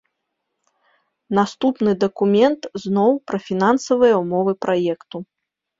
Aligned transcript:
Наступны 1.41 1.91
дакумент 2.05 2.61
зноў 2.87 3.11
пра 3.31 3.37
фінансавыя 3.47 4.15
ўмовы 4.27 4.53
праекту. 4.67 5.17